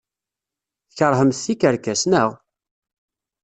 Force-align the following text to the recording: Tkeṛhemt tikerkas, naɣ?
Tkeṛhemt 0.89 1.41
tikerkas, 1.45 2.01
naɣ? 2.07 2.29